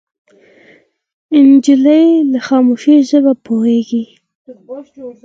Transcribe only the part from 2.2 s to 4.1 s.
له خاموشۍ ژبه پوهېږي.